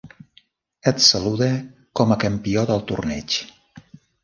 [0.91, 1.51] Et salude
[2.01, 3.39] com a campió del torneig.